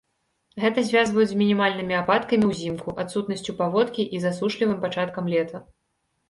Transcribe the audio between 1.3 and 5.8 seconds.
з мінімальнымі ападкамі ўзімку, адсутнасцю паводкі і засушлівым пачаткам лета.